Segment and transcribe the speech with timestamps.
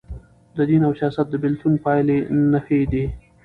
[0.55, 2.19] د دین او سیاست د بیلتون پایلي
[2.53, 3.05] نهه دي.